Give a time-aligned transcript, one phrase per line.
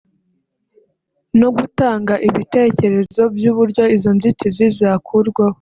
[1.39, 5.49] no gutanga ibitekerezo by’uburyo izo nzitizi zakurwaho”